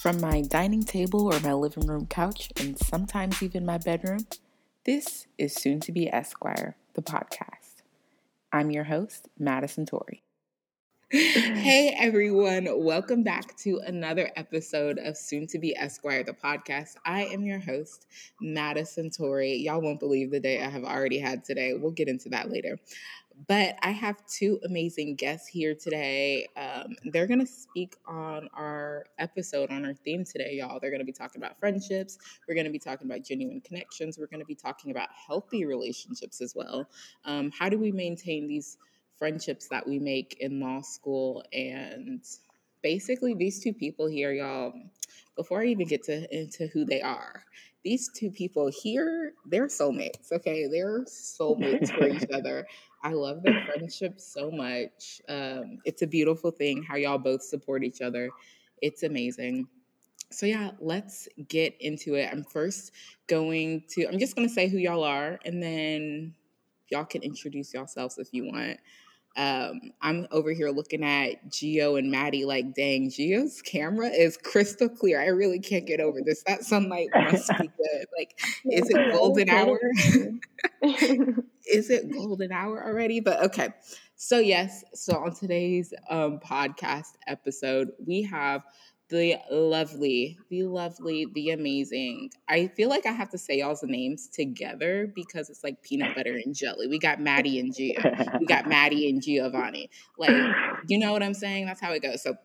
[0.00, 4.26] From my dining table or my living room couch, and sometimes even my bedroom,
[4.86, 7.82] this is Soon to Be Esquire, the podcast.
[8.50, 10.22] I'm your host, Madison Torrey.
[11.10, 16.94] hey everyone, welcome back to another episode of Soon to Be Esquire, the podcast.
[17.04, 18.06] I am your host,
[18.40, 19.56] Madison Torrey.
[19.56, 21.74] Y'all won't believe the day I have already had today.
[21.74, 22.78] We'll get into that later.
[23.48, 26.46] But I have two amazing guests here today.
[26.56, 30.78] Um, they're going to speak on our episode, on our theme today, y'all.
[30.78, 32.18] They're going to be talking about friendships.
[32.46, 34.18] We're going to be talking about genuine connections.
[34.18, 36.86] We're going to be talking about healthy relationships as well.
[37.24, 38.76] Um, how do we maintain these
[39.16, 41.42] friendships that we make in law school?
[41.52, 42.22] And
[42.82, 44.74] basically, these two people here, y'all,
[45.36, 47.44] before I even get to into who they are,
[47.84, 50.66] these two people here, they're soulmates, okay?
[50.66, 52.66] They're soulmates for each other.
[53.02, 55.22] I love their friendship so much.
[55.28, 58.30] Um, it's a beautiful thing how y'all both support each other.
[58.82, 59.68] It's amazing.
[60.30, 62.28] So yeah, let's get into it.
[62.30, 62.92] I'm first
[63.26, 66.34] going to I'm just going to say who y'all are and then
[66.88, 68.78] y'all can introduce yourselves if you want.
[69.36, 74.88] Um, I'm over here looking at Geo and Maddie like, dang, Geo's camera is crystal
[74.88, 75.20] clear.
[75.20, 76.42] I really can't get over this.
[76.46, 78.06] That sunlight must be good.
[78.18, 79.78] Like, is it golden hour?
[80.82, 83.20] is it golden hour already?
[83.20, 83.68] But okay.
[84.16, 88.62] So, yes, so on today's um, podcast episode, we have
[89.10, 92.30] the lovely, the lovely, the amazing.
[92.48, 96.40] I feel like I have to say y'all's names together because it's like peanut butter
[96.42, 96.86] and jelly.
[96.86, 98.36] We got Maddie and Gia.
[98.38, 99.90] We got Maddie and Giovanni.
[100.16, 100.54] Like,
[100.88, 101.66] you know what I'm saying?
[101.66, 102.22] That's how it goes.
[102.22, 102.36] So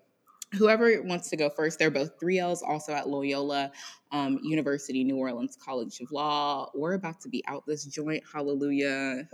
[0.54, 3.72] whoever wants to go first, they're both 3Ls, also at Loyola
[4.12, 6.72] um, University, New Orleans College of Law.
[6.74, 8.24] We're about to be out this joint.
[8.32, 9.28] Hallelujah.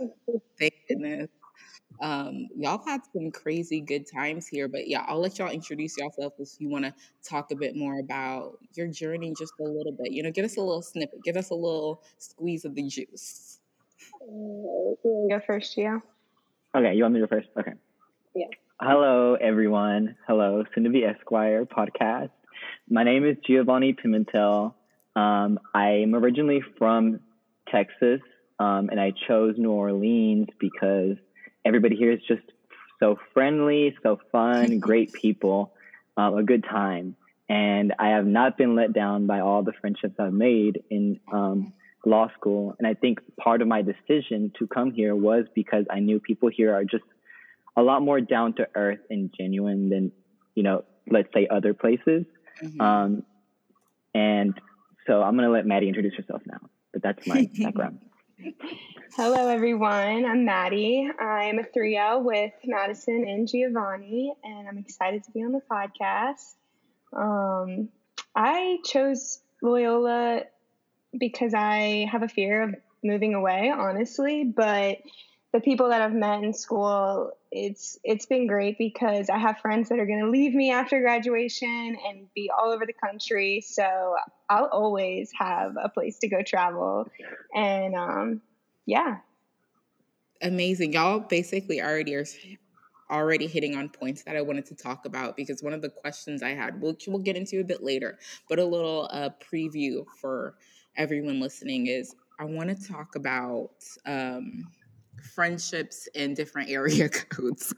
[0.58, 1.28] Thank goodness.
[2.00, 6.34] Um, y'all had some crazy good times here, but yeah, I'll let y'all introduce yourself
[6.38, 6.94] if you want to
[7.28, 10.12] talk a bit more about your journey just a little bit.
[10.12, 13.58] You know, give us a little snippet, give us a little squeeze of the juice.
[14.20, 15.98] Go first, yeah.
[16.74, 17.48] Okay, you want me to go first?
[17.58, 17.72] Okay.
[18.34, 18.46] Yeah.
[18.80, 20.16] Hello, everyone.
[20.26, 22.30] Hello, soon to be Esquire podcast.
[22.88, 24.74] My name is Giovanni Pimentel.
[25.14, 27.20] Um, I'm originally from
[27.70, 28.20] Texas,
[28.58, 31.16] um, and I chose New Orleans because
[31.64, 32.42] everybody here is just
[33.00, 35.72] so friendly, so fun, great people,
[36.16, 37.16] um, a good time.
[37.48, 41.72] And I have not been let down by all the friendships I've made in um,
[42.04, 42.74] law school.
[42.78, 46.48] And I think part of my decision to come here was because I knew people
[46.48, 47.04] here are just
[47.76, 50.12] a lot more down to earth and genuine than,
[50.54, 52.24] you know, let's say other places.
[52.62, 52.80] Mm-hmm.
[52.80, 53.22] Um,
[54.14, 54.58] and
[55.06, 56.60] so I'm going to let Maddie introduce herself now,
[56.92, 58.00] but that's my background.
[59.16, 60.24] Hello, everyone.
[60.24, 61.08] I'm Maddie.
[61.20, 66.54] I'm a 3L with Madison and Giovanni, and I'm excited to be on the podcast.
[67.12, 67.88] Um,
[68.34, 70.42] I chose Loyola
[71.16, 74.98] because I have a fear of moving away, honestly, but
[75.52, 79.90] the people that I've met in school, it's it's been great because I have friends
[79.90, 83.60] that are going to leave me after graduation and be all over the country.
[83.60, 84.16] So
[84.48, 87.06] I'll always have a place to go travel,
[87.54, 88.40] and um,
[88.86, 89.18] yeah,
[90.40, 90.94] amazing.
[90.94, 92.24] Y'all basically already are
[93.10, 96.42] already hitting on points that I wanted to talk about because one of the questions
[96.42, 100.54] I had, which we'll get into a bit later, but a little uh, preview for
[100.96, 103.72] everyone listening is I want to talk about.
[104.06, 104.66] Um,
[105.20, 107.74] friendships in different area codes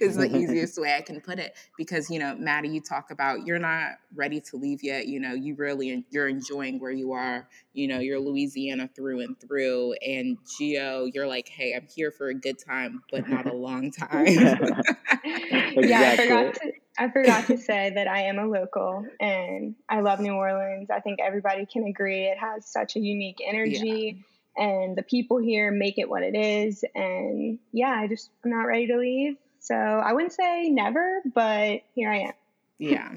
[0.00, 1.56] is the easiest way I can put it.
[1.76, 5.06] Because, you know, Maddie, you talk about you're not ready to leave yet.
[5.06, 7.48] You know, you really, you're enjoying where you are.
[7.72, 9.94] You know, you're Louisiana through and through.
[10.06, 13.90] And Geo, you're like, hey, I'm here for a good time, but not a long
[13.90, 14.26] time.
[14.26, 15.88] exactly.
[15.88, 16.72] Yeah, I forgot to.
[16.96, 20.90] I forgot to say that I am a local and I love New Orleans.
[20.90, 24.14] I think everybody can agree it has such a unique energy.
[24.16, 24.22] Yeah
[24.56, 26.84] and the people here make it what it is.
[26.94, 29.36] And yeah, I just, I'm not ready to leave.
[29.60, 32.32] So I wouldn't say never, but here I am.
[32.76, 33.14] Yeah.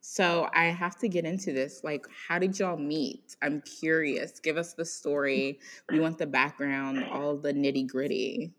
[0.00, 1.82] So I have to get into this.
[1.84, 3.36] Like, how did y'all meet?
[3.40, 4.40] I'm curious.
[4.40, 5.60] Give us the story.
[5.88, 8.52] We want the background, all the nitty gritty.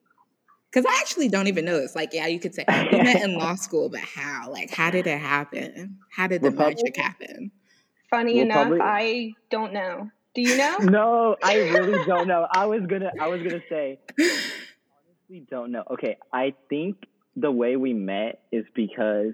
[0.72, 1.96] Because I actually don't even know this.
[1.96, 4.50] Like, yeah, you could say we met in law school, but how?
[4.50, 5.98] Like, how did it happen?
[6.10, 7.52] How did the magic happen?
[8.10, 10.10] Funny We're enough, I don't know.
[10.36, 10.78] Do you know?
[10.81, 12.48] no, I really don't know.
[12.52, 14.00] I was gonna I was gonna say
[15.30, 15.84] honestly don't know.
[15.92, 16.98] Okay, I think
[17.36, 19.34] the way we met is because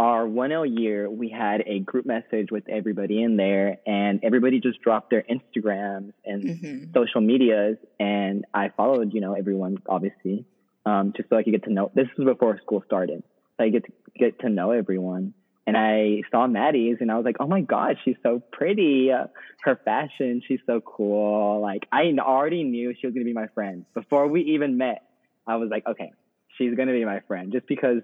[0.00, 4.80] our 1L year, we had a group message with everybody in there, and everybody just
[4.80, 6.92] dropped their Instagrams and mm-hmm.
[6.94, 7.78] social medias.
[7.98, 10.44] And I followed, you know, everyone, obviously,
[10.86, 11.90] um, just so I could get to know.
[11.94, 13.24] This was before school started.
[13.56, 15.34] So I get to get to know everyone.
[15.68, 19.12] And I saw Maddie's and I was like, oh my God, she's so pretty.
[19.12, 19.26] Uh,
[19.64, 21.60] her fashion, she's so cool.
[21.60, 23.84] Like I already knew she was going to be my friend.
[23.92, 25.02] Before we even met,
[25.46, 26.10] I was like, okay,
[26.56, 28.00] she's going to be my friend just because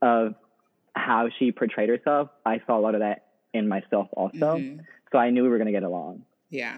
[0.00, 0.36] of
[0.94, 2.28] how she portrayed herself.
[2.46, 4.36] I saw a lot of that in myself also.
[4.38, 4.82] Mm-hmm.
[5.10, 6.22] So I knew we were going to get along.
[6.48, 6.76] Yeah.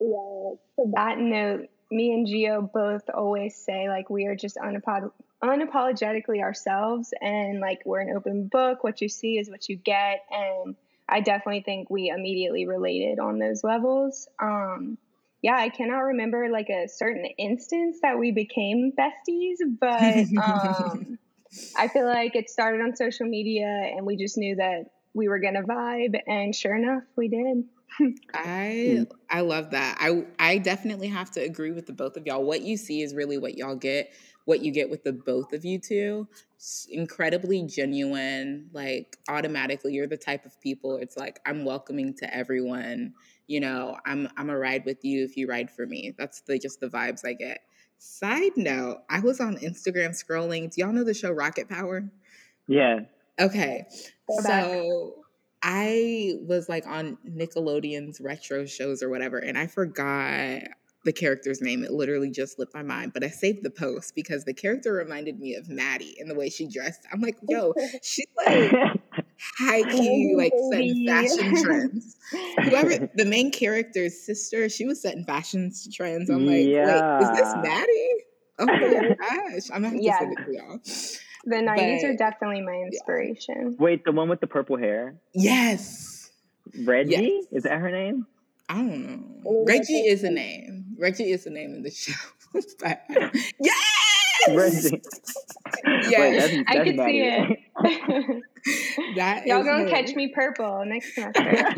[0.00, 0.54] Yeah.
[0.80, 5.12] To that note, me and Geo both always say like we are just unapolog-
[5.48, 8.84] unapologetically ourselves and like we're an open book.
[8.84, 10.20] What you see is what you get.
[10.30, 10.76] And
[11.08, 14.28] I definitely think we immediately related on those levels.
[14.40, 14.98] Um,
[15.42, 21.18] yeah, I cannot remember like a certain instance that we became besties, but um,
[21.76, 25.38] I feel like it started on social media and we just knew that we were
[25.38, 26.18] going to vibe.
[26.26, 27.64] And sure enough, we did.
[28.34, 29.98] I I love that.
[30.00, 32.42] I I definitely have to agree with the both of y'all.
[32.42, 34.12] What you see is really what y'all get
[34.44, 36.28] what you get with the both of you two.
[36.90, 43.12] Incredibly genuine like automatically you're the type of people it's like i'm welcoming to everyone
[43.46, 46.14] you know i'm i'm a ride with you if you ride for me.
[46.16, 47.60] That's the just the vibes i get.
[47.98, 50.70] Side note i was on instagram scrolling.
[50.70, 52.10] Do y'all know the show rocket power?
[52.66, 53.00] Yeah
[53.40, 53.84] okay
[54.42, 55.24] so
[55.66, 60.60] I was like on Nickelodeon's retro shows or whatever, and I forgot
[61.04, 61.84] the character's name.
[61.84, 65.38] It literally just slipped my mind, but I saved the post because the character reminded
[65.38, 67.00] me of Maddie in the way she dressed.
[67.12, 67.72] I'm like, yo,
[68.02, 68.72] she's like
[69.58, 72.16] high key, like setting fashion trends.
[72.64, 76.30] Whoever the main character's sister, she was setting fashion trends.
[76.30, 77.18] I'm like, yeah.
[77.18, 78.08] wait, is this Maddie?
[78.58, 80.18] Oh my gosh, I'm gonna have to yeah.
[80.18, 80.78] send it to y'all.
[81.46, 83.76] The 90s but, are definitely my inspiration.
[83.78, 85.16] Wait, the one with the purple hair?
[85.34, 86.30] Yes.
[86.84, 87.10] Reggie?
[87.10, 87.44] Yes.
[87.52, 88.26] Is that her name?
[88.68, 89.64] I don't know.
[89.66, 90.86] Reggie is a name.
[90.98, 92.12] Reggie is the name of the show.
[93.60, 93.76] yes.
[94.50, 95.02] Reggie.
[96.08, 98.42] Yes, Wait, that's, that's I can see it.
[99.16, 101.74] that y'all gonna catch me purple next semester.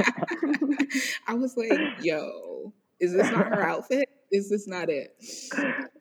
[1.26, 4.08] I was like, "Yo, is this not her outfit?
[4.30, 5.16] Is this not it?"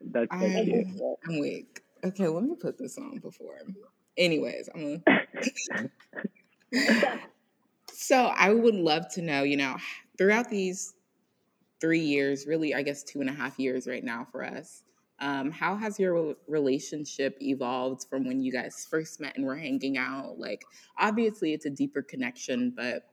[0.01, 0.87] That's so I'm, cute.
[1.27, 1.81] I'm weak.
[2.03, 3.59] Okay, let me put this on before.
[4.17, 5.89] Anyways, I'm gonna.
[7.91, 9.77] so I would love to know, you know,
[10.17, 10.93] throughout these
[11.81, 14.83] three years, really, I guess two and a half years right now for us.
[15.19, 19.97] Um, how has your relationship evolved from when you guys first met and were hanging
[19.97, 20.37] out?
[20.37, 20.65] Like,
[20.97, 23.03] obviously, it's a deeper connection, but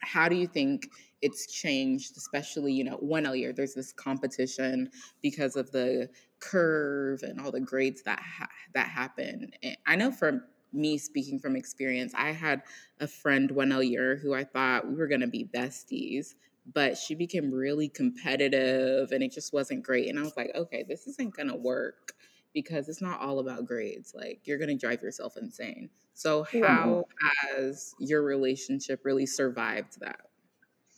[0.00, 0.88] how do you think
[1.22, 4.90] it's changed, especially, you know, one year, there's this competition
[5.22, 6.08] because of the
[6.40, 9.50] curve and all the grades that ha- that happen.
[9.62, 12.62] And I know for me speaking from experience, I had
[13.00, 16.34] a friend one year who I thought we were going to be besties,
[16.72, 20.08] but she became really competitive and it just wasn't great.
[20.08, 22.12] And I was like, okay, this isn't going to work
[22.52, 24.14] because it's not all about grades.
[24.14, 25.90] Like you're going to drive yourself insane.
[26.14, 27.04] So how
[27.52, 30.27] has your relationship really survived that?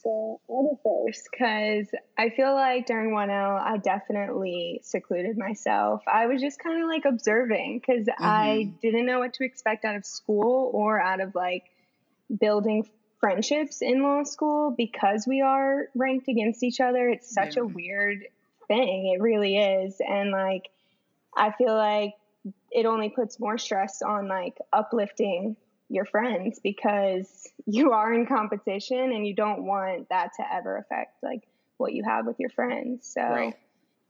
[0.03, 1.89] So go first because
[2.19, 6.03] I feel like during 1L, I definitely secluded myself.
[6.11, 8.25] I was just kind of like observing because mm-hmm.
[8.25, 11.65] I didn't know what to expect out of school or out of like
[12.39, 12.89] building
[13.19, 17.09] friendships in law school because we are ranked against each other.
[17.09, 17.63] It's such yeah.
[17.63, 18.25] a weird
[18.69, 19.15] thing.
[19.15, 20.01] It really is.
[20.01, 20.71] And like,
[21.37, 22.15] I feel like
[22.71, 25.57] it only puts more stress on like uplifting
[25.91, 31.23] your friends because you are in competition and you don't want that to ever affect
[31.23, 31.43] like
[31.77, 33.11] what you have with your friends.
[33.13, 33.55] So right.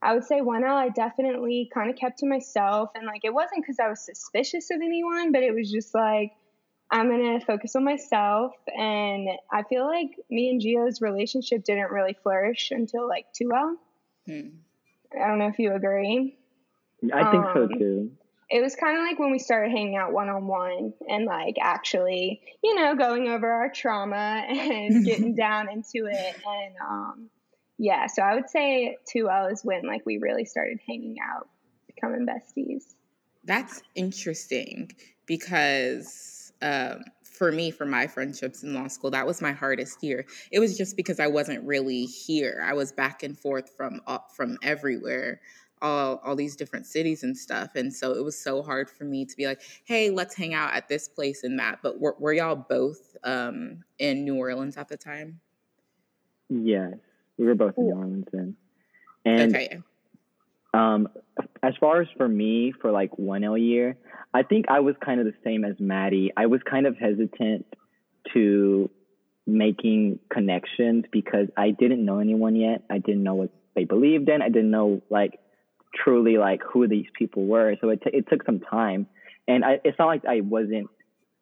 [0.02, 2.90] I would say 1L, I definitely kind of kept to myself.
[2.94, 6.32] And like, it wasn't because I was suspicious of anyone, but it was just like,
[6.90, 8.52] I'm going to focus on myself.
[8.76, 13.74] And I feel like me and Geo's relationship didn't really flourish until like 2L.
[14.26, 14.48] Hmm.
[15.14, 16.36] I don't know if you agree.
[17.12, 18.10] I think um, so too
[18.50, 21.54] it was kind of like when we started hanging out one on one and like
[21.62, 26.36] actually, you know, going over our trauma and getting down into it.
[26.44, 27.30] And um,
[27.78, 31.48] yeah, so I would say 2L is when like we really started hanging out,
[31.86, 32.82] becoming besties.
[33.44, 34.90] That's interesting
[35.26, 40.26] because um, for me, for my friendships in law school, that was my hardest year.
[40.50, 42.62] It was just because I wasn't really here.
[42.66, 45.40] I was back and forth from up from everywhere
[45.82, 49.24] all all these different cities and stuff and so it was so hard for me
[49.24, 52.32] to be like hey let's hang out at this place and that but were, were
[52.32, 55.40] y'all both um, in new orleans at the time?
[56.48, 56.94] Yes
[57.38, 58.56] we were both in new orleans then.
[59.24, 59.78] And okay.
[60.74, 61.08] um
[61.62, 63.96] as far as for me for like one l year
[64.34, 66.30] i think i was kind of the same as maddie.
[66.36, 67.66] I was kind of hesitant
[68.34, 68.90] to
[69.46, 72.82] making connections because i didn't know anyone yet.
[72.90, 74.42] I didn't know what they believed in.
[74.42, 75.38] I didn't know like
[75.94, 77.76] truly like who these people were.
[77.80, 79.06] So it, t- it took some time.
[79.48, 80.88] And I, it's not like I wasn't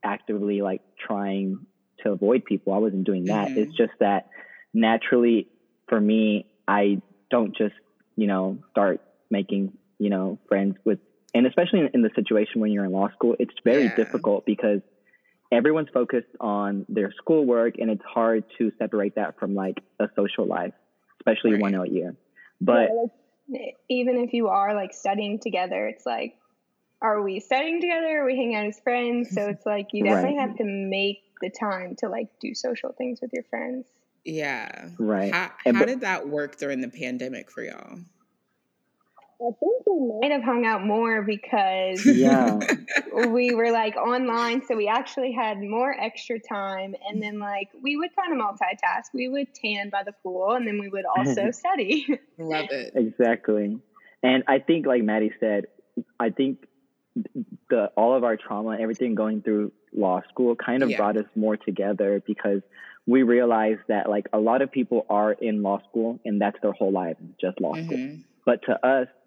[0.04, 1.66] actively like trying
[2.04, 2.72] to avoid people.
[2.72, 3.48] I wasn't doing that.
[3.48, 3.56] Mhm.
[3.58, 4.28] It's just that
[4.72, 5.48] naturally
[5.88, 7.00] for me, I
[7.30, 7.74] don't just,
[8.16, 9.00] you know, start
[9.30, 10.98] making, you know, friends with,
[11.34, 13.94] and especially in, in the situation when you're in law school, it's very Yeah.
[13.96, 14.80] difficult because
[15.50, 20.46] everyone's focused on their schoolwork and it's hard to separate that from like a social
[20.46, 20.74] life,
[21.20, 21.60] especially Right.
[21.60, 22.14] one a year.
[22.60, 23.10] But Yeah, like,
[23.88, 26.36] even if you are like studying together, it's like,
[27.00, 28.22] are we studying together?
[28.22, 29.30] Are we hanging out as friends?
[29.32, 30.48] So it's like you definitely Right.
[30.48, 33.86] have to make the time to like do social things with your friends.
[34.24, 34.88] Yeah.
[34.98, 35.32] Right.
[35.32, 37.98] How, And how but- did that work during the pandemic for y'all?
[39.40, 42.58] I think we might have hung out more because yeah,
[43.28, 46.94] we were like online, so we actually had more extra time.
[47.08, 49.14] And then like we would kind of multitask.
[49.14, 52.06] We would tan by the pool, and then we would also study.
[52.38, 52.92] Love it.
[52.96, 53.78] exactly.
[54.22, 55.66] And I think, like Maddie said,
[56.18, 56.64] I think
[57.70, 60.96] the all of our trauma, everything going through law school, kind of Yeah.
[60.96, 62.62] brought us more together because
[63.06, 66.72] we realized that like a lot of people are in law school and that's their
[66.72, 67.96] whole life, just law school.
[67.96, 68.24] Mhm.
[68.44, 69.17] But to us, lo- it,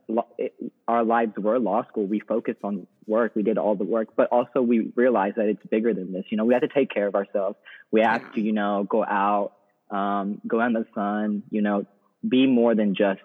[0.87, 2.05] our lives were law school.
[2.05, 3.33] We focused on work.
[3.35, 6.25] We did all the work, but also we realized that it's bigger than this.
[6.29, 7.57] You know, we have to take care of ourselves.
[7.91, 8.31] We have Yeah.
[8.33, 9.53] to, you know, go out,
[9.89, 11.85] um, go out in the sun, you know,
[12.27, 13.21] be more than just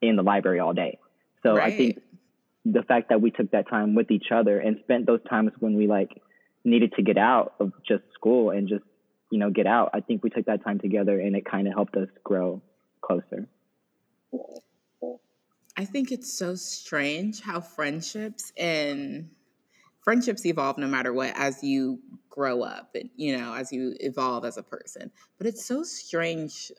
[0.00, 0.98] in the library all day.
[1.42, 2.00] So I think
[2.64, 5.74] the fact that we took that time with each other and spent those times when
[5.74, 6.22] we like
[6.64, 8.84] needed to get out of just school and just,
[9.30, 11.74] you know, get out, I think we took that time together and it kind of
[11.74, 12.62] helped us grow
[13.02, 13.46] closer.
[15.76, 19.30] I think it's so strange how friendships and
[20.02, 21.98] friendships evolve no matter what as you
[22.30, 25.10] grow up and you know as you evolve as a person.
[25.38, 26.70] But it's so strange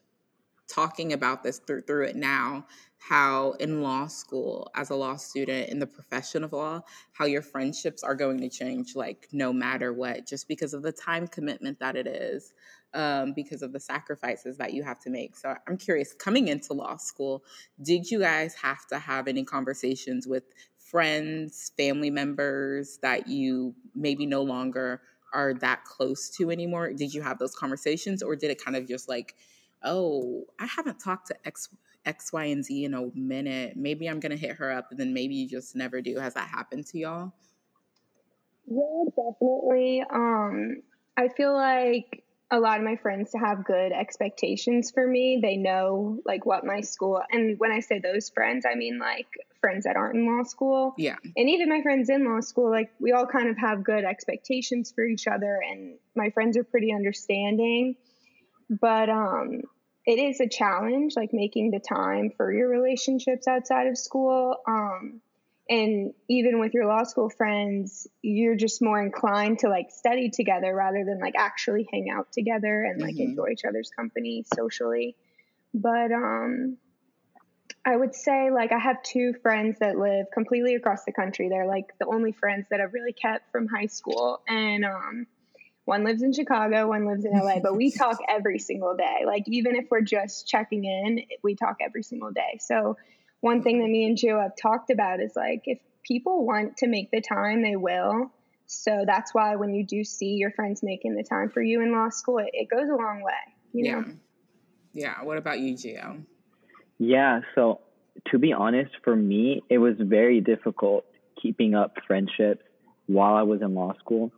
[0.68, 2.66] talking about this through through it now
[2.98, 6.82] how in law school as a law student in the profession of law
[7.14, 10.92] how your friendships are going to change like no matter what just because of the
[10.92, 12.54] time commitment that it is
[12.96, 16.74] um, because of the sacrifices that you have to make so i'm curious coming into
[16.74, 17.44] law school
[17.82, 20.44] did you guys have to have any conversations with
[20.78, 25.02] friends family members that you maybe no longer
[25.34, 28.88] are that close to anymore did you have those conversations or did it kind of
[28.88, 29.36] just like
[29.86, 31.70] oh, I haven't talked to X,
[32.06, 33.78] X, Y, and Z in a minute.
[33.78, 36.20] Maybe I'm gonna hit her up, and then maybe you just never do.
[36.20, 37.34] Has that happened to y'all?
[38.68, 40.04] Yeah, definitely.
[40.10, 40.82] Um,
[41.16, 45.40] I feel like a lot of my friends to have good expectations for me.
[45.42, 49.28] They know like what my school and when I say those friends, I mean like
[49.62, 50.94] friends that aren't in law school.
[50.98, 51.16] Yeah.
[51.36, 54.92] And even my friends in law school, like we all kind of have good expectations
[54.92, 57.96] for each other and my friends are pretty understanding.
[58.70, 59.62] But um
[60.06, 64.58] it is a challenge like making the time for your relationships outside of school.
[64.68, 65.22] Um
[65.68, 70.74] and even with your law school friends you're just more inclined to like study together
[70.76, 73.30] rather than like actually hang out together and like Mhm.
[73.30, 75.16] enjoy each other's company socially.
[75.74, 76.78] But um
[77.84, 81.50] i would say like i have two friends that live completely across the country.
[81.50, 84.42] They're like the only friends that i've really kept from high school.
[84.48, 85.28] And um
[85.86, 89.24] one lives in chicago one lives in la but we talk every single day.
[89.26, 92.60] Like even if we're just checking in we talk every single day.
[92.60, 92.98] So
[93.46, 96.88] one thing that me and Joe have talked about is like if people want to
[96.88, 98.32] make the time, they will.
[98.66, 101.92] So that's why when you do see your friends making the time for you in
[101.92, 103.34] law school, it, it goes a long way.
[103.72, 104.00] You yeah.
[104.00, 104.06] know?
[104.94, 105.24] Yeah.
[105.24, 106.24] What about you, Gio?
[106.98, 107.42] Yeah.
[107.54, 107.82] So
[108.32, 111.06] to be honest, for me, it was very difficult
[111.40, 112.64] keeping up friendships
[113.06, 114.32] while I was in law school,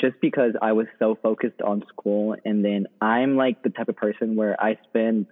[0.00, 2.34] just because I was so focused on school.
[2.44, 5.26] And then I'm like the type of person where I spend,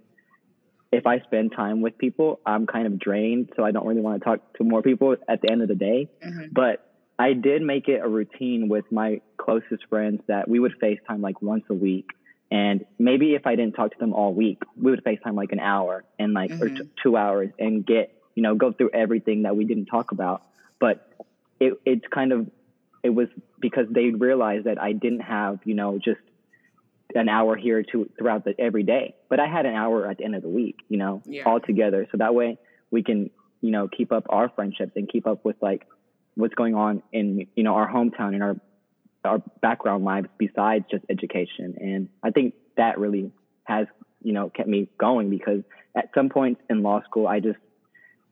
[0.93, 3.51] if I spend time with people, I'm kind of drained.
[3.57, 5.75] So I don't really want to talk to more people at the end of the
[5.75, 6.09] day.
[6.25, 6.53] Mhm.
[6.53, 6.83] But
[7.19, 11.41] I did make it a routine with my closest friends that we would FaceTime like
[11.43, 12.11] once a week.
[12.51, 15.59] And maybe if I didn't talk to them all week, we would FaceTime like an
[15.61, 16.77] hour and like or Mhm.
[16.79, 20.43] t- two hours and get you know go through everything that we didn't talk about.
[20.79, 21.09] But
[21.59, 22.49] it it's kind of
[23.03, 23.29] it was
[23.61, 26.21] because they realized that I didn't have you know just
[27.15, 30.25] an hour here to throughout the every day, but I had an hour at the
[30.25, 31.45] end of the week, you know, Yeah.
[31.47, 32.07] all together.
[32.11, 32.59] So that way
[32.91, 35.87] we can you know keep up our friendships and keep up with like
[36.35, 38.57] what's going on in you know our hometown and our
[39.25, 41.75] our background lives besides just education.
[41.81, 43.33] And I think that really
[43.65, 43.87] has
[44.23, 45.63] you know kept me going because
[45.97, 47.59] at some point in law school I just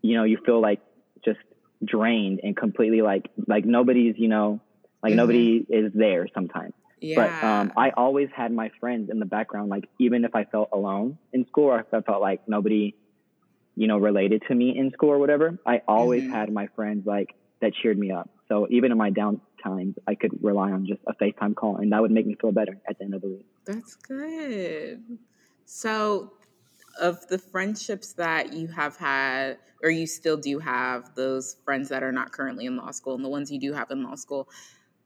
[0.03, 0.81] you know you feel like
[1.25, 1.39] just
[1.85, 4.61] drained and completely like like nobody's you know
[5.03, 5.17] like Mhm.
[5.17, 6.75] nobody is there sometimes.
[7.05, 7.17] Yeah.
[7.41, 10.71] But um, I always had my friends in the background, like even if I felt
[10.73, 12.95] alone in school or if I felt like nobody,
[13.77, 16.33] you know, related to me in school or whatever, I always Mhm.
[16.33, 17.29] had my friends like
[17.61, 18.31] that cheered me up.
[18.49, 21.93] So even in my down times I could rely on just a FaceTime call, and
[21.93, 23.47] that would make me feel better at the end of the week.
[23.67, 25.19] That's good.
[25.65, 26.33] So,
[27.01, 32.03] of the friendships that you have had, or you still do have, those friends that
[32.03, 34.49] are not currently in law school, and the ones you do have in law school,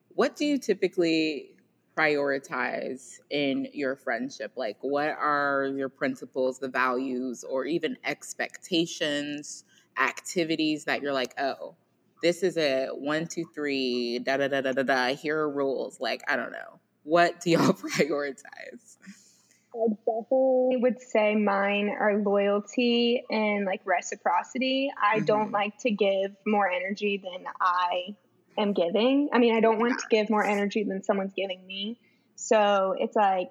[0.09, 1.51] what do you typically
[1.99, 4.53] prioritize in your friendship?
[4.57, 9.65] Like, what are your principles, the values, or even expectations,
[9.99, 11.75] activities that you're like, oh,
[12.23, 15.15] this is a one, two, three, da da da da da da.
[15.15, 16.01] Here are rules.
[16.01, 16.81] Like, I don't know.
[17.03, 18.97] What do y'all prioritize?
[19.75, 24.91] I definitely would say mine are loyalty and like reciprocity.
[25.01, 25.25] I mm-hmm.
[25.25, 28.17] don't like to give more energy than I
[28.59, 29.31] am giving.
[29.33, 31.99] I mean, I don't want to give more energy than someone's giving me.
[32.35, 33.51] So it's like,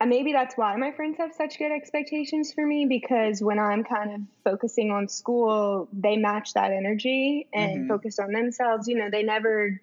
[0.00, 3.84] and maybe that's why my friends have such good expectations for me because when I'm
[3.84, 7.88] kind of focusing on school, they match that energy and mm-hmm.
[7.88, 8.88] focus on themselves.
[8.88, 9.80] You know, they never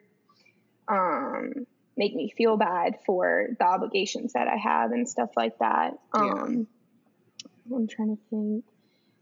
[0.90, 5.98] um, make me feel bad for the obligations that I have and stuff like that.
[6.12, 6.68] Um,
[7.70, 7.78] yeah.
[7.78, 8.66] I'm trying to think.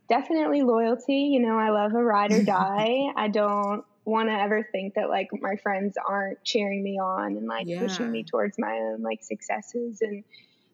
[0.10, 1.30] Definitely loyalty.
[1.34, 3.12] You know, I love a ride or die.
[3.16, 7.46] I don't want to ever think that like my friends aren't cheering me on and
[7.46, 7.80] like yeah.
[7.80, 10.02] pushing me towards my own like successes.
[10.02, 10.24] And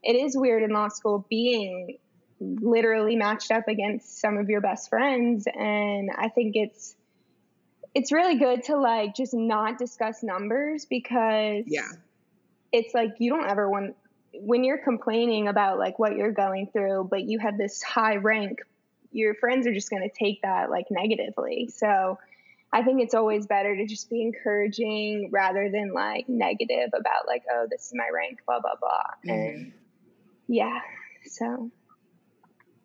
[0.03, 1.97] it is weird in law school being
[2.39, 5.47] literally matched up against some of your best friends.
[5.47, 6.95] And i think it's
[7.95, 11.87] it's really good to like just not discuss numbers because yeah.
[12.71, 13.95] it's like you don't ever want
[14.33, 18.59] when you're complaining about like what you're going through but you have this high rank
[19.13, 21.69] your friends are just going to take that like negatively.
[21.73, 22.17] So
[22.73, 27.43] I think it's always better to just be encouraging rather than like negative about like,
[27.53, 28.89] oh, this is my rank, blah blah blah.
[29.25, 29.29] Mm-hmm.
[29.29, 29.73] And
[30.47, 30.79] yeah,
[31.23, 31.69] so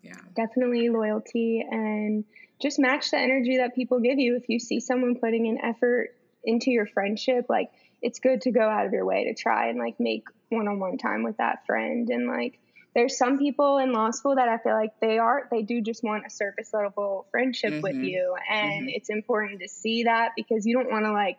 [0.02, 2.24] yeah, definitely loyalty and
[2.60, 4.36] just match the energy that people give you.
[4.36, 6.14] If you see someone putting an effort
[6.44, 7.70] into your friendship, like
[8.02, 11.22] it's good to go out of your way to try and like make one-on-one time
[11.22, 12.58] with that friend and like
[12.98, 16.02] there's some people in law school that I feel like they are they do just
[16.02, 17.82] want a surface level friendship mm-hmm.
[17.82, 18.88] with you and mm-hmm.
[18.88, 21.38] it's important to see that because you don't want to like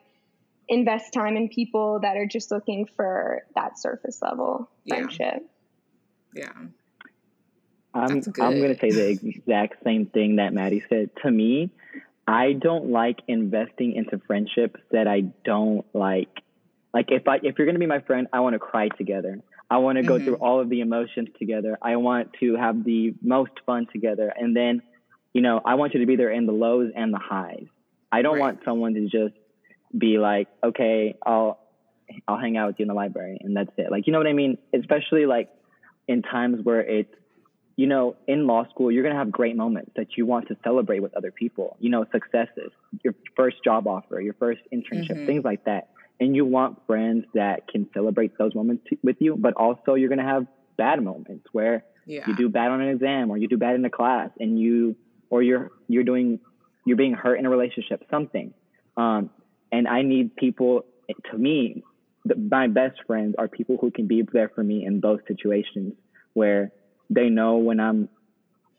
[0.70, 5.44] invest time in people that are just looking for that surface level friendship.
[6.34, 6.44] Yeah.
[6.46, 6.68] yeah.
[7.94, 11.10] I'm I'm going to say the exact same thing that Maddie said.
[11.24, 11.72] To me,
[12.26, 16.30] I don't like investing into friendships that I don't like.
[16.94, 19.42] Like if I if you're going to be my friend, I want to cry together.
[19.70, 20.26] I want to go mm-hmm.
[20.26, 21.78] through all of the emotions together.
[21.82, 24.34] I want to have the most fun together.
[24.36, 24.82] And then,
[25.34, 27.68] you know, I want you to be there in the lows and the highs.
[28.12, 28.42] I don't right.
[28.42, 29.36] want someone to just
[29.96, 31.60] be like, okay, I'll,
[32.28, 33.92] I'll hang out with you in the library and that's it.
[33.92, 34.58] Like, you know what I mean?
[34.74, 35.50] Especially like
[36.08, 37.14] in times where it's,
[37.76, 40.58] you know, in law school, you're going to have great moments that you want to
[40.64, 42.72] celebrate with other people, you know, successes,
[43.04, 45.26] your first job offer, your first internship, mm-hmm.
[45.28, 49.36] things like that and you want friends that can celebrate those moments t- with you
[49.38, 50.46] but also you're going to have
[50.78, 52.26] bad moments where yeah.
[52.28, 54.96] you do bad on an exam or you do bad in a class and you
[55.30, 56.40] or you're you're doing
[56.86, 58.54] you're being hurt in a relationship something
[58.98, 59.30] um,
[59.72, 60.86] and i need people
[61.32, 61.84] to me
[62.26, 65.94] the, my best friends are people who can be there for me in those situations
[66.34, 66.72] where
[67.10, 68.10] they know when i'm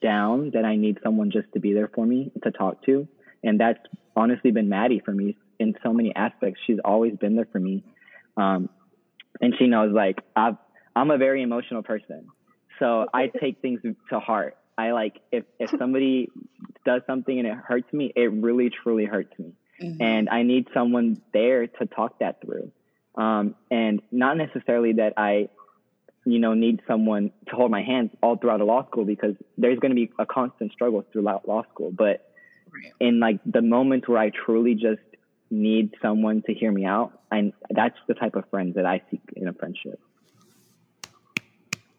[0.03, 3.07] down that i need someone just to be there for me to talk to
[3.44, 3.81] and that's
[4.16, 6.61] honestly been maddie for me in so many aspects.
[6.66, 7.85] She's always been there for me.
[8.37, 8.70] Um,
[9.40, 10.53] and she knows like i
[10.96, 12.27] am a very emotional person.
[12.81, 14.57] So I take things to heart.
[14.77, 16.31] I like if, if somebody
[16.85, 19.53] does something and it hurts me, it really truly hurts me.
[19.81, 20.03] Mm-hmm.
[20.03, 22.73] And I need someone there to talk that through.
[23.14, 25.51] Um, and not necessarily that I,
[26.25, 29.79] you know, need someone to hold my hands all throughout a law school because there's
[29.79, 31.92] going to be a constant struggle throughout law school.
[31.92, 32.27] But
[32.99, 35.01] in like the moments where I truly just
[35.51, 37.13] need someone to hear me out.
[37.31, 40.01] And that's the type of friends that I seek in a friendship.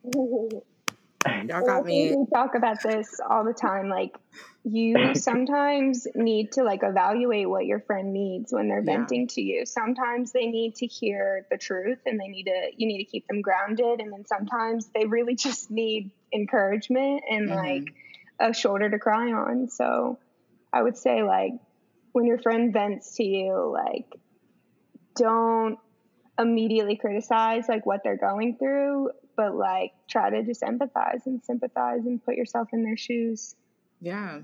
[0.04, 2.16] Y'all got me.
[2.16, 3.90] We talk about this all the time.
[3.90, 4.18] Like,
[4.64, 8.98] you sometimes need to like evaluate what your friend needs when they're yeah.
[8.98, 9.66] venting to you.
[9.66, 13.28] Sometimes they need to hear the truth, and they need to you need to keep
[13.28, 14.00] them grounded.
[14.00, 17.58] And then sometimes they really just need encouragement and mm-hmm.
[17.58, 17.94] like
[18.40, 19.70] a shoulder to cry on.
[19.70, 20.18] So,
[20.74, 21.54] I would say like
[22.14, 24.06] when your friend vents to you, like
[25.16, 25.78] don't
[26.40, 32.06] immediately criticize like what they're going through, but like try to just empathize and sympathize
[32.06, 33.56] and put yourself in their shoes.
[34.00, 34.40] Yeah.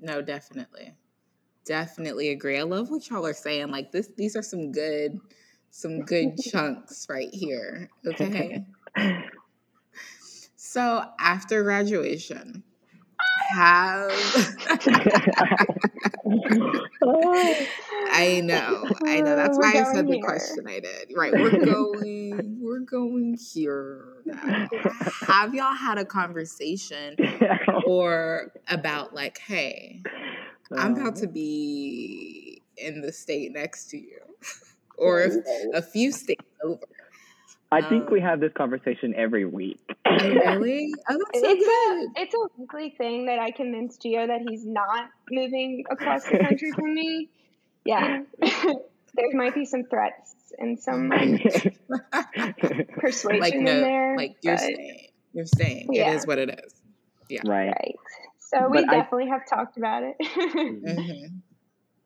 [0.00, 0.94] No, definitely.
[1.64, 2.58] Definitely agree.
[2.58, 3.70] I love what y'all are saying.
[3.70, 5.20] Like this these are some good
[5.70, 7.90] some good chunks right here.
[8.06, 8.64] Okay.
[10.56, 12.64] so after graduation,
[13.54, 14.10] have
[18.12, 19.36] I know, I know.
[19.36, 21.12] That's why I said the question I did.
[21.14, 24.04] Right, we're going, we're going here.
[24.24, 24.68] Now.
[25.26, 27.16] Have y'all had a conversation
[27.86, 30.02] or about like, hey,
[30.76, 34.20] I'm about to be in the state next to you,
[34.96, 35.28] or
[35.74, 36.86] a few states over.
[37.72, 39.80] I think um, we have this conversation every week.
[40.04, 40.92] Oh, really?
[41.08, 42.08] Oh, that's so it's good.
[42.16, 46.38] A, it's a weekly thing that I convince Gio that he's not moving across the
[46.38, 47.28] country from me.
[47.84, 48.22] Yeah.
[48.40, 51.78] there might be some threats and some like,
[52.98, 54.16] persuasion like, no, in there.
[54.16, 55.06] Like you're saying.
[55.32, 55.88] You're saying.
[55.92, 56.10] Yeah.
[56.10, 56.74] It is what it is.
[57.28, 57.42] Yeah.
[57.44, 57.68] Right.
[57.68, 57.96] Right.
[58.38, 60.16] So we but definitely I, have talked about it.
[60.20, 61.36] mm-hmm.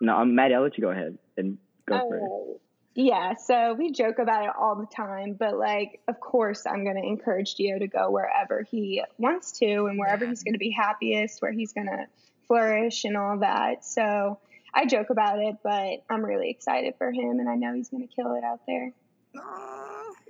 [0.02, 1.56] No, I'm Maddie, I'll let you go ahead and
[1.88, 2.63] go oh, first.
[2.96, 6.94] Yeah, so we joke about it all the time, but like, of course, I'm going
[6.94, 10.70] to encourage Gio to go wherever he wants to and wherever he's going to be
[10.70, 12.06] happiest, where he's going to
[12.46, 13.84] flourish and all that.
[13.84, 14.38] So
[14.72, 18.06] I joke about it, but I'm really excited for him, and I know he's going
[18.06, 18.92] to kill it out there.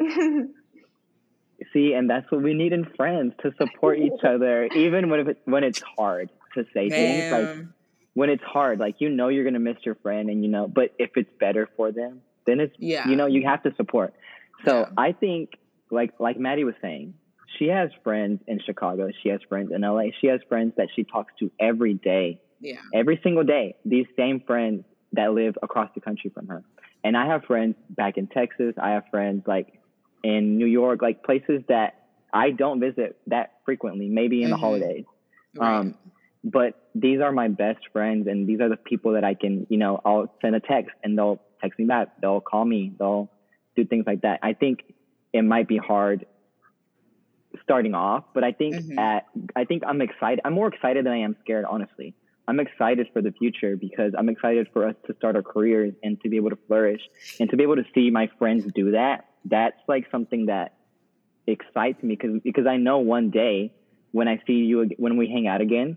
[1.72, 5.38] See, and that's what we need in friends to support each other, even when it,
[5.44, 7.66] when it's hard to say things like
[8.14, 10.94] when it's hard, like you know you're gonna miss your friend, and you know, but
[10.98, 13.08] if it's better for them, then it's yeah.
[13.08, 14.14] you know you have to support.
[14.64, 14.86] So yeah.
[14.96, 15.50] I think
[15.90, 17.14] like like Maddie was saying,
[17.58, 21.04] she has friends in Chicago, she has friends in LA, she has friends that she
[21.04, 22.40] talks to every day.
[22.60, 22.80] Yeah.
[22.94, 23.76] Every single day.
[23.84, 26.62] These same friends that live across the country from her.
[27.02, 28.74] And I have friends back in Texas.
[28.80, 29.80] I have friends like
[30.22, 34.52] in New York, like places that I don't visit that frequently, maybe in mm-hmm.
[34.52, 35.04] the holidays.
[35.56, 35.78] Right.
[35.80, 35.94] Um,
[36.42, 39.78] but these are my best friends and these are the people that I can, you
[39.78, 42.20] know, I'll send a text and they'll text me back.
[42.20, 42.92] They'll call me.
[42.98, 43.30] They'll
[43.76, 44.40] do things like that.
[44.42, 44.80] I think
[45.32, 46.26] it might be hard
[47.62, 48.98] starting off, but I think mm-hmm.
[48.98, 50.40] at I think I'm excited.
[50.44, 52.14] I'm more excited than I am scared, honestly.
[52.46, 56.20] I'm excited for the future because I'm excited for us to start our careers and
[56.22, 57.00] to be able to flourish
[57.40, 59.30] and to be able to see my friends do that.
[59.46, 60.74] That's like something that
[61.46, 63.72] excites me because because I know one day
[64.12, 65.96] when I see you when we hang out again,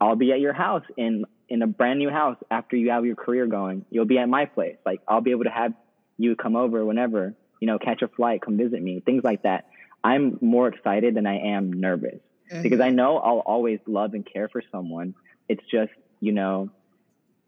[0.00, 3.16] I'll be at your house in in a brand new house after you have your
[3.16, 3.84] career going.
[3.90, 4.76] You'll be at my place.
[4.84, 5.72] Like I'll be able to have
[6.18, 9.68] you come over whenever, you know, catch a flight, come visit me, things like that.
[10.02, 12.62] I'm more excited than I am nervous mm-hmm.
[12.62, 15.14] because I know I'll always love and care for someone.
[15.48, 16.70] It's just, you know,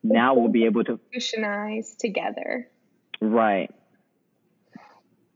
[0.02, 2.68] now we'll be able to institutionize together.
[3.20, 3.70] Right.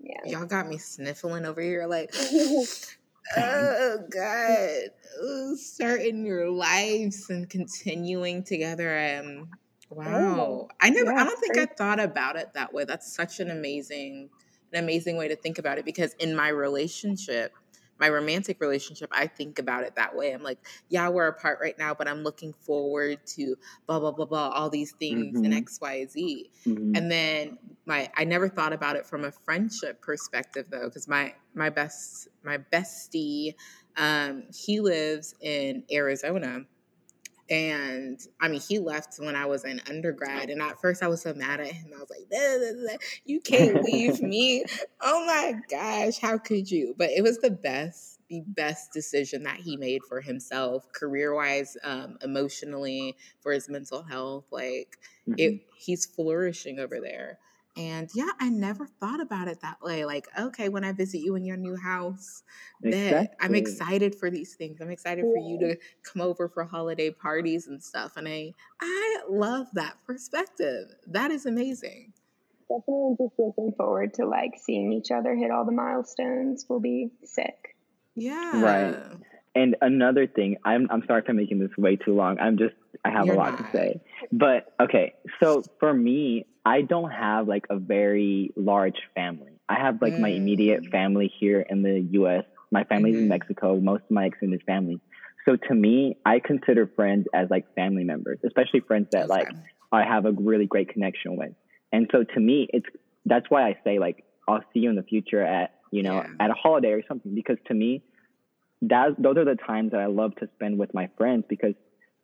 [0.00, 0.38] Yeah.
[0.38, 2.14] Y'all got me sniffling over here like
[3.37, 5.56] oh god.
[5.56, 9.48] Starting your lives and continuing together um
[9.90, 10.40] wow.
[10.40, 12.84] Oh, i never yeah, i don't think i thought about it that way.
[12.84, 14.30] That's such an amazing
[14.72, 17.52] an amazing way to think about it because in my relationship
[17.98, 20.33] my romantic relationship, I think about it that way.
[20.33, 24.26] I'm like, yeah, we're apart right now, but I'm looking forward to blah blah blah
[24.26, 25.44] blah all these things mm-hmm.
[25.44, 26.50] and X Y Z.
[26.66, 26.96] Mm-hmm.
[26.96, 31.35] And then my I never thought about it from a friendship perspective though, because my
[31.54, 33.54] my best my bestie,
[33.96, 36.64] um, he lives in Arizona.
[37.50, 40.48] And I mean, he left when I was in undergrad.
[40.48, 41.90] And at first, I was so mad at him.
[41.94, 44.64] I was like, nah, nah, nah, You can't leave me.
[45.00, 46.94] Oh my gosh, how could you?
[46.96, 51.76] But it was the best, the best decision that he made for himself, career wise,
[51.85, 54.46] um, emotionally, for his mental health.
[54.50, 55.35] Like, mm-hmm.
[55.37, 57.38] it, he's flourishing over there.
[57.76, 60.04] And yeah, I never thought about it that way.
[60.04, 62.44] Like, okay, when I visit you in your new house,
[62.82, 63.37] exactly.
[63.40, 64.80] I'm excited for these things.
[64.80, 68.16] I'm excited for you to come over for holiday parties and stuff.
[68.16, 70.94] And I I love that perspective.
[71.08, 72.12] That is amazing.
[72.68, 77.10] Definitely just looking forward to like seeing each other hit all the milestones will be
[77.24, 77.74] sick.
[78.14, 78.62] Yeah.
[78.62, 78.96] Right.
[79.56, 82.38] And another thing, I'm I'm sorry for making this way too long.
[82.38, 83.72] I'm just I have You're a lot not.
[83.72, 84.00] to say.
[84.30, 89.53] But okay, so for me, I don't have like a very large family.
[89.68, 90.20] I have like mm.
[90.20, 90.90] my immediate mm.
[90.90, 92.44] family here in the US.
[92.70, 93.24] My family's mm-hmm.
[93.24, 95.00] in Mexico, most of my extended family.
[95.44, 99.48] So to me, I consider friends as like family members, especially friends that like
[99.92, 101.53] I have a really great connection with.
[101.92, 102.87] And so to me, it's
[103.27, 106.29] that's why I say like I'll see you in the future at, you know, yeah.
[106.40, 108.03] at a holiday or something because to me,
[108.83, 111.74] that those are the times that I love to spend with my friends because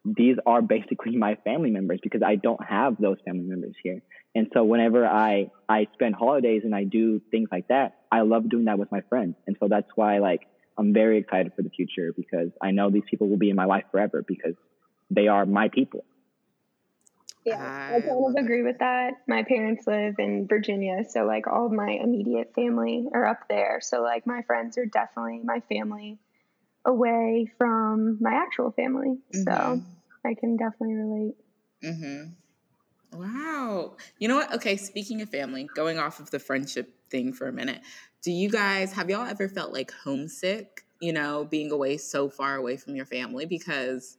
[0.04, 4.02] these are basically my family members because I don't have those family members here.
[4.34, 8.48] And so whenever I I spend holidays and I do things like that, I love
[8.48, 9.36] doing that with my friends.
[9.46, 10.46] And so that's why like
[10.78, 13.66] I'm very excited for the future because I know these people will be in my
[13.66, 14.54] life forever because
[15.10, 16.04] they are my people.
[17.44, 17.56] Yeah,
[17.96, 19.14] I kind of agree with that.
[19.26, 23.80] My parents live in Virginia, so like all of my immediate family are up there.
[23.82, 26.18] So like my friends are definitely my family
[26.84, 29.18] away from my actual family.
[29.34, 29.42] Mm-hmm.
[29.42, 29.82] So
[30.24, 31.34] I can definitely relate.
[31.82, 33.20] Mm-hmm.
[33.20, 33.96] Wow.
[34.18, 34.54] You know what?
[34.54, 37.80] Okay, speaking of family, going off of the friendship thing for a minute,
[38.22, 42.56] do you guys have y'all ever felt like homesick, you know, being away so far
[42.56, 43.46] away from your family?
[43.46, 44.16] Because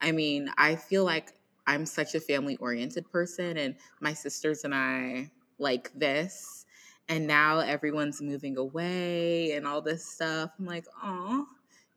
[0.00, 1.32] I mean, I feel like
[1.66, 6.66] I'm such a family oriented person, and my sisters and I like this.
[7.08, 10.50] And now everyone's moving away and all this stuff.
[10.58, 11.46] I'm like, oh,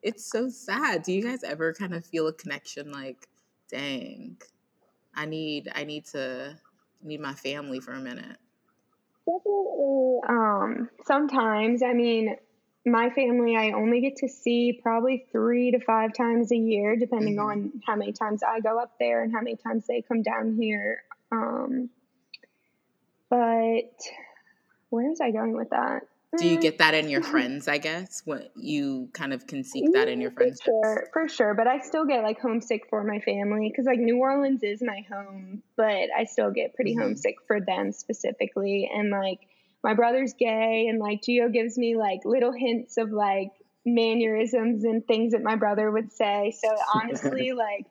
[0.06, 1.02] it's so sad.
[1.02, 3.28] Do you guys ever kind of feel a connection like,
[3.72, 4.38] dang,
[5.16, 6.56] I need I need to
[7.02, 8.38] need my family for a minute.
[9.26, 10.20] Definitely.
[10.30, 12.36] Um, sometimes, I mean,
[12.86, 17.38] my family I only get to see probably three to five times a year, depending
[17.38, 17.50] mm-hmm.
[17.50, 20.56] on how many times I go up there and how many times they come down
[20.62, 21.02] here.
[21.32, 21.90] Um,
[23.32, 23.98] but
[24.90, 26.04] where is I going with that?
[26.38, 28.22] Do you get that in your friends i guess?
[28.26, 31.68] What you kind of can seek that in your friends for sure for sure but
[31.68, 35.64] i still get like homesick for my family because like new orleans is my home
[35.76, 37.04] but i still get pretty mm-hmm.
[37.04, 39.40] homesick for them specifically and like
[39.84, 43.52] my brother's gay and like geo gives me like little hints of like
[43.86, 47.86] mannerisms and things that my brother would say so honestly like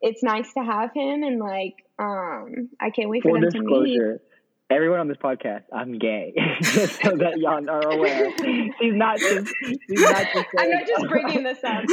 [0.00, 3.60] it's nice to have him and like um i can't wait for Full them to
[3.62, 4.20] meet
[4.72, 8.30] everyone on this podcast, I'm gay, so that y'all are aware.
[8.38, 9.52] She's not just.
[9.64, 10.46] She's not just.
[10.58, 11.84] I'm not just bringing this up.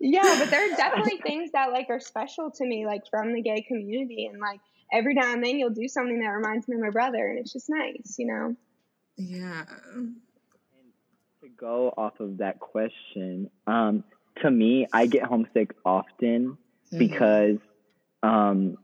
[0.00, 3.42] yeah, but there are definitely things that like are special to me, like from the
[3.42, 4.60] gay community, and like
[4.92, 7.52] every now and then you'll do something that reminds me of my brother, and it's
[7.52, 8.54] just nice, you know.
[9.16, 9.64] Yeah.
[9.94, 10.16] And
[11.42, 14.04] to go off of that question, um,
[14.42, 16.56] to me, I get homesick often
[16.92, 16.98] mm-hmm.
[16.98, 17.58] because
[18.22, 18.78] um,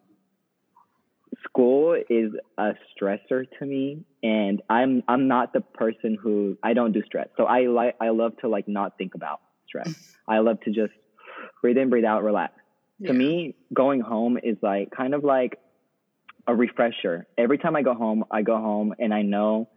[1.44, 6.92] school is a stressor to me and i'm i'm not the person who i don't
[6.92, 7.28] do stress.
[7.36, 9.94] So i like i love to like not think about stress.
[10.28, 10.92] I love to just
[11.60, 12.54] breathe in breathe out relax.
[12.98, 13.08] Yeah.
[13.08, 15.58] to me going home is like kind of like
[16.46, 17.26] a refresher.
[17.36, 19.68] Every time i go home i go home and i know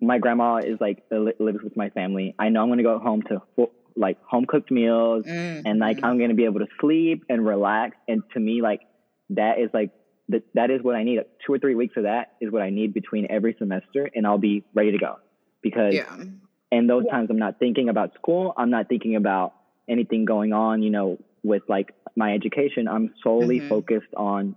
[0.00, 2.34] my grandma is like lives with my family.
[2.38, 5.66] I know i'm going to go home to like home cooked meals mm-hmm.
[5.66, 7.96] and like i'm going to be able to sleep and relax.
[8.06, 8.82] And to me like
[9.30, 9.90] that is like
[10.28, 11.20] that that is what I need.
[11.46, 14.38] Two or three weeks of that is what I need between every semester, and I'll
[14.38, 15.16] be ready to go.
[15.62, 16.16] Because yeah.
[16.70, 17.12] and those yeah.
[17.12, 18.52] times I'm not thinking about school.
[18.56, 19.54] I'm not thinking about
[19.88, 20.82] anything going on.
[20.82, 23.68] You know, with like my education, I'm solely mm-hmm.
[23.68, 24.56] focused on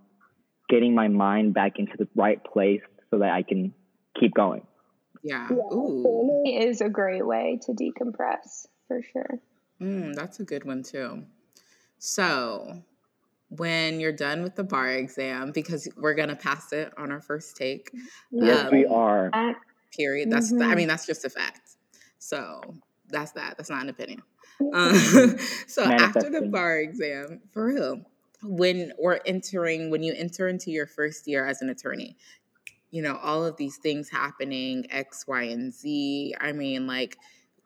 [0.69, 3.73] getting my mind back into the right place so that I can
[4.19, 4.65] keep going.
[5.23, 6.43] Yeah, Ooh.
[6.45, 9.39] it is a great way to decompress for sure.
[9.79, 11.23] Mm, that's a good one too.
[11.99, 12.81] So,
[13.51, 17.57] when you're done with the bar exam because we're gonna pass it on our first
[17.57, 17.91] take.
[18.31, 19.29] Yes, um, we are.
[19.95, 20.31] Period.
[20.31, 20.61] That's mm-hmm.
[20.61, 20.77] I mm-hmm.
[20.77, 21.75] mean that's just a fact.
[22.17, 22.61] So
[23.09, 23.57] that's that.
[23.57, 24.23] That's not an opinion.
[24.73, 24.95] Um,
[25.67, 28.01] so after the bar exam, for real,
[28.41, 32.15] when we're entering, when you enter into your first year as an attorney,
[32.89, 36.35] you know all of these things happening, X, Y, and Z.
[36.39, 37.17] I mean, like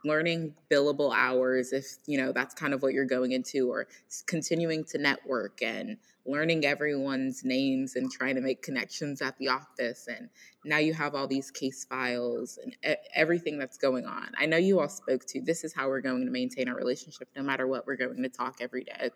[0.05, 3.87] learning billable hours if you know that's kind of what you're going into or
[4.27, 10.07] continuing to network and learning everyone's names and trying to make connections at the office
[10.07, 10.29] and
[10.63, 12.75] now you have all these case files and
[13.13, 14.31] everything that's going on.
[14.37, 17.27] I know you all spoke to this is how we're going to maintain our relationship
[17.35, 19.11] no matter what we're going to talk every day.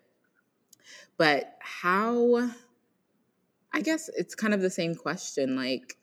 [1.16, 2.50] But how
[3.72, 5.96] i guess it's kind of the same question like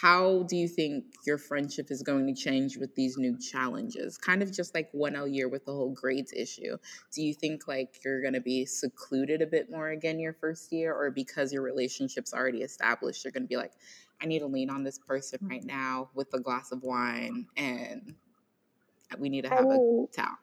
[0.00, 4.18] how do you think your friendship is going to change with these new challenges?
[4.18, 6.76] Kind of just like 1l year with the whole grades issue.
[7.14, 10.72] Do you think like you're going to be secluded a bit more again your first
[10.72, 10.94] year?
[10.94, 13.72] Or because your relationship's already established you're going to be like
[14.20, 18.14] i need to lean on this person right now with a glass of wine and
[19.18, 20.38] we need to have a talk.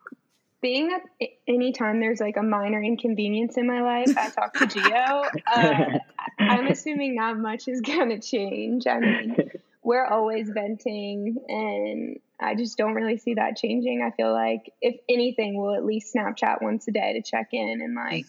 [0.61, 1.01] being that
[1.47, 5.23] anytime there's like a minor inconvenience in my life, I talk to Geo.
[5.45, 5.99] Uh,
[6.39, 8.87] I'm assuming not much is gonna change.
[8.87, 9.35] I mean,
[9.83, 14.01] we're always venting, and I just don't really see that changing.
[14.01, 17.81] I feel like if anything, we'll at least Snapchat once a day to check in,
[17.81, 18.25] and like,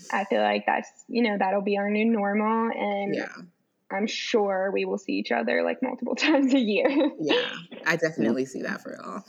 [0.12, 3.28] I feel like that's you know that'll be our new normal, and yeah.
[3.90, 6.88] I'm sure we will see each other like multiple times a year.
[7.20, 7.52] yeah,
[7.86, 9.24] I definitely see that for all.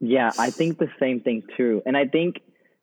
[0.00, 1.82] yeah, I think the same thing too.
[1.84, 2.40] And I think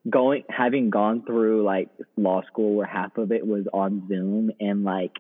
[0.10, 4.84] going having gone through like law school where half of it was on Zoom and
[4.84, 5.18] like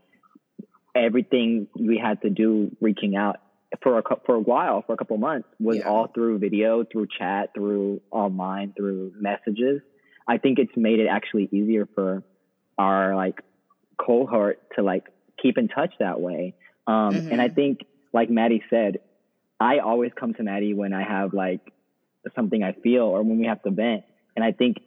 [0.96, 3.38] everything we had to do reaching out
[3.84, 5.88] for a for a while for a couple months was yeah.
[5.88, 9.82] all through video, through chat, through online, through messages.
[10.28, 12.24] I think it's made it actually easier for
[12.78, 13.42] our like
[13.98, 15.06] cohort to like
[15.42, 16.56] keep in touch that way.
[16.88, 17.32] Um, mm-hmm.
[17.32, 17.82] And I think,
[18.14, 19.00] like Maddie said,
[19.60, 21.62] I always come to Maddie when I have like
[22.36, 24.04] something I feel or when we have to vent.
[24.40, 24.78] And I think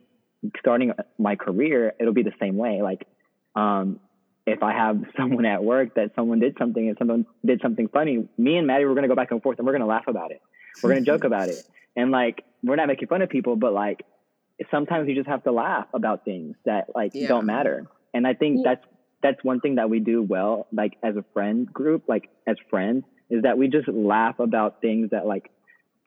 [0.59, 2.81] starting my career, it'll be the same way.
[2.81, 3.07] Like
[3.55, 4.01] um,
[4.47, 8.27] if I have someone at work that someone did something and someone did something funny,
[8.39, 10.41] me and Maddie were gonna go back and forth and we're gonna laugh about it.
[10.83, 11.63] We're gonna joke about it.
[11.95, 14.07] And like we're not making fun of people, but like
[14.71, 17.29] sometimes you just have to laugh about things that like yeah.
[17.29, 17.87] don't matter.
[18.15, 18.85] And I think that's
[19.23, 23.05] that's one thing that we do well, like as a friend group, like as friends,
[23.29, 25.51] is that we just laugh about things that like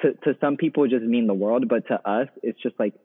[0.02, 2.96] to, to some people just mean the world, but to us it's just like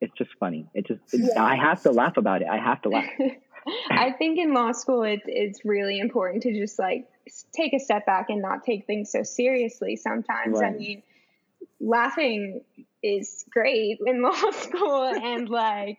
[0.00, 0.66] it's just funny.
[0.74, 1.42] It just yeah.
[1.42, 2.48] I have to laugh about it.
[2.48, 3.08] I have to laugh.
[3.90, 7.08] I think in law school it, it's really important to just like
[7.52, 10.60] take a step back and not take things so seriously sometimes.
[10.60, 10.72] Right.
[10.72, 11.02] I mean,
[11.80, 12.62] laughing
[13.02, 15.98] is great in law school and like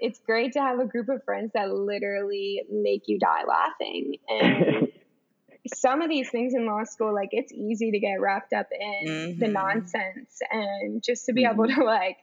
[0.00, 4.88] it's great to have a group of friends that literally make you die laughing and
[5.74, 9.08] some of these things in law school like it's easy to get wrapped up in
[9.08, 9.38] mm-hmm.
[9.38, 11.52] the nonsense and just to be mm-hmm.
[11.52, 12.16] able to like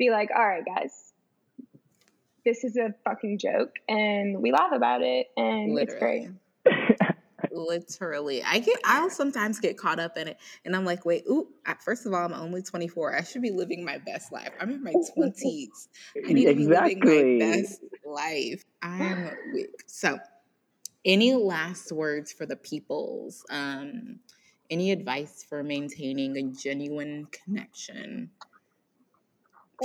[0.00, 1.12] be like all right guys
[2.44, 6.30] this is a fucking joke and we laugh about it and Literally.
[6.64, 7.10] it's great.
[7.52, 8.42] Literally.
[8.42, 11.48] I get I'll sometimes get caught up in it and I'm like, wait, ooh,
[11.84, 13.16] first of all, I'm only 24.
[13.16, 14.50] I should be living my best life.
[14.60, 15.88] I'm in my 20s.
[16.26, 16.94] I need exactly.
[16.94, 18.64] to be living my best life.
[18.82, 19.68] I'm weak.
[19.86, 20.18] So
[21.04, 23.44] any last words for the peoples?
[23.50, 24.20] Um,
[24.70, 28.30] any advice for maintaining a genuine connection?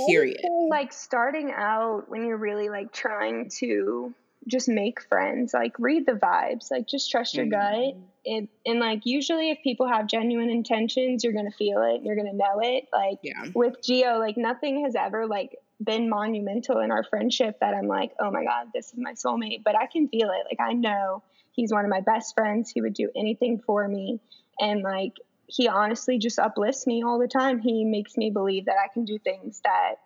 [0.08, 0.40] Period.
[0.68, 4.14] Like starting out when you're really like trying to
[4.48, 7.94] just make friends like read the vibes like just trust your mm-hmm.
[7.94, 7.96] gut.
[8.26, 12.32] And, and like usually if people have genuine intentions you're gonna feel it you're gonna
[12.32, 12.86] know it.
[12.92, 13.46] Like yeah.
[13.54, 18.12] with geo like nothing has ever like been monumental in our friendship that i'm like
[18.18, 19.62] oh my god this is my soulmate.
[19.64, 20.46] But i can feel it.
[20.48, 21.22] Like i know
[21.56, 22.70] he's one of my best friends.
[22.70, 24.20] He would do anything for me.
[24.60, 25.14] And like
[25.46, 27.58] he honestly just uplifts me all the time.
[27.58, 29.96] He makes me believe that I can do things that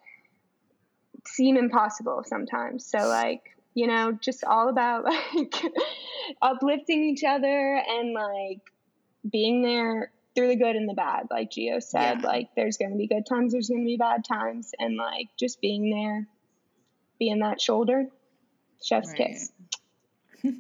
[1.27, 2.87] seem impossible sometimes.
[2.87, 5.55] So like, you know, just all about like
[6.43, 8.61] uplifting each other and like
[9.31, 11.29] being there through the good and the bad.
[11.31, 12.27] Like Geo said, yeah.
[12.27, 15.29] like there's going to be good times, there's going to be bad times, and like
[15.39, 16.27] just being there,
[17.19, 18.07] being that shoulder,
[18.83, 19.17] chef's right.
[19.17, 19.53] kiss.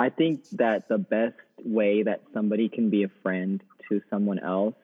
[0.00, 4.74] I think that the best way that somebody can be a friend to someone else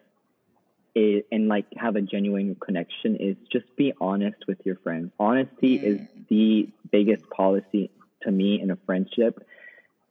[0.95, 5.13] is, and like have a genuine connection is just be honest with your friends.
[5.19, 5.85] Honesty mm.
[5.85, 7.91] is the biggest policy
[8.23, 9.47] to me in a friendship.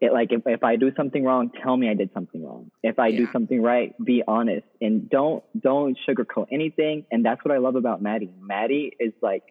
[0.01, 2.71] It like if, if I do something wrong, tell me I did something wrong.
[2.83, 3.17] If I yeah.
[3.17, 7.05] do something right, be honest and don't don't sugarcoat anything.
[7.11, 8.33] And that's what I love about Maddie.
[8.41, 9.43] Maddie is like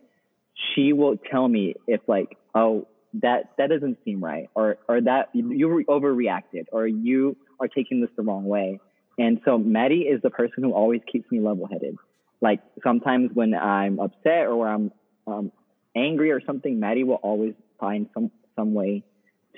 [0.74, 2.86] she will tell me if like, oh,
[3.22, 8.10] that that doesn't seem right or or that you overreacted or you are taking this
[8.16, 8.80] the wrong way.
[9.18, 11.96] And so maddie is the person who always keeps me level headed
[12.44, 14.92] like sometimes when i'm upset or i'm
[15.26, 15.50] um,
[15.96, 19.02] angry or something maddie will always find some some way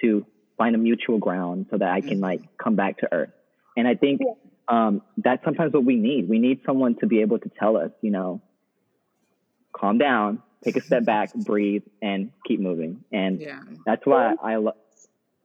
[0.00, 0.24] to
[0.56, 3.30] find a mutual ground so that i can like come back to earth.
[3.76, 4.20] And i think
[4.68, 6.28] um, that's sometimes what we need.
[6.28, 8.40] We need someone to be able to tell us you know
[9.72, 13.04] calm down take a step back, breathe, and keep moving.
[13.12, 13.60] And yeah.
[13.84, 14.74] that's why I love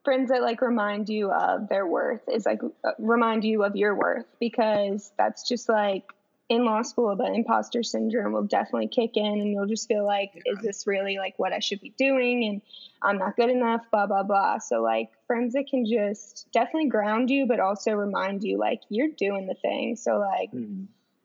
[0.03, 3.95] friends that like remind you of their worth is like uh, remind you of your
[3.95, 6.03] worth because that's just like
[6.49, 10.31] in law school the imposter syndrome will definitely kick in and you'll just feel like
[10.33, 10.53] yeah.
[10.53, 12.61] is this really like what i should be doing and
[13.01, 17.29] i'm not good enough blah blah blah so like friends that can just definitely ground
[17.29, 20.83] you but also remind you like you're doing the thing so like mm-hmm.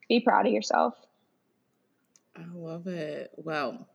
[0.08, 0.94] be proud of yourself
[2.36, 3.30] I love it.
[3.36, 3.88] Well,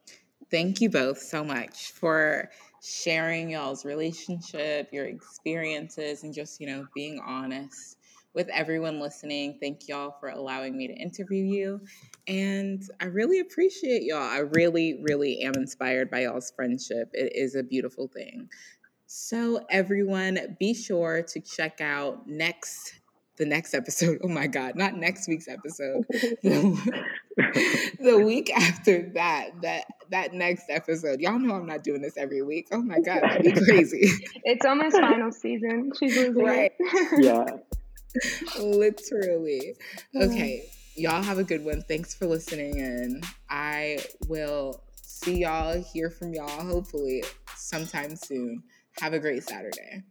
[0.50, 2.50] thank you both so much for
[2.84, 7.98] sharing y'all's relationship, your experiences, and just, you know, being honest
[8.34, 9.58] with everyone listening.
[9.62, 11.82] Thank y'all for allowing me to interview you.
[12.28, 14.22] And I really appreciate y'all.
[14.24, 17.10] I really, really am inspired by y'all's friendship.
[17.14, 18.50] It is a beautiful thing.
[19.06, 23.02] So, everyone, be sure to check out next
[23.38, 24.20] the next episode.
[24.24, 26.06] Oh my God, not next week's episode.
[27.54, 31.20] the, the week after that, that that next episode.
[31.20, 32.68] Y'all know I'm not doing this every week.
[32.72, 34.12] Oh my God, that'd be crazy.
[34.44, 35.92] It's almost final season.
[36.00, 36.72] She's losing right.
[37.18, 37.46] Yeah.
[38.60, 39.76] Literally.
[40.16, 40.70] Okay.
[40.96, 41.82] Y'all have a good one.
[41.88, 47.24] Thanks for listening and I will see y'all, hear from y'all hopefully
[47.56, 48.64] sometime soon.
[49.00, 50.04] Have a great Saturday.